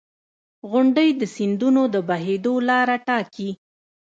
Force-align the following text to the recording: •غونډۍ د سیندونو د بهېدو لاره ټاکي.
•غونډۍ 0.69 1.09
د 1.19 1.21
سیندونو 1.35 1.81
د 1.93 1.95
بهېدو 2.09 2.53
لاره 2.69 2.95
ټاکي. 3.07 3.49